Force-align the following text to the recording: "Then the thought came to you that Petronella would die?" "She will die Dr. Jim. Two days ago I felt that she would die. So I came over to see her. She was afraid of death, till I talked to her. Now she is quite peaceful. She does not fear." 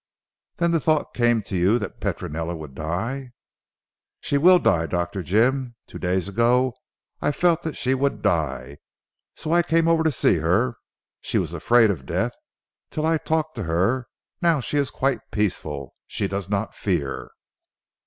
"Then 0.57 0.71
the 0.71 0.79
thought 0.79 1.13
came 1.13 1.43
to 1.43 1.55
you 1.55 1.77
that 1.77 1.99
Petronella 2.01 2.55
would 2.55 2.73
die?" 2.73 3.33
"She 4.19 4.35
will 4.35 4.57
die 4.57 4.87
Dr. 4.87 5.21
Jim. 5.21 5.75
Two 5.85 5.99
days 5.99 6.27
ago 6.27 6.73
I 7.21 7.31
felt 7.31 7.61
that 7.61 7.77
she 7.77 7.93
would 7.93 8.23
die. 8.23 8.79
So 9.35 9.53
I 9.53 9.61
came 9.61 9.87
over 9.87 10.01
to 10.01 10.11
see 10.11 10.37
her. 10.37 10.73
She 11.21 11.37
was 11.37 11.53
afraid 11.53 11.91
of 11.91 12.07
death, 12.07 12.33
till 12.89 13.05
I 13.05 13.19
talked 13.19 13.53
to 13.57 13.63
her. 13.65 14.07
Now 14.41 14.59
she 14.59 14.77
is 14.77 14.89
quite 14.89 15.19
peaceful. 15.29 15.93
She 16.07 16.27
does 16.27 16.49
not 16.49 16.73
fear." 16.73 17.29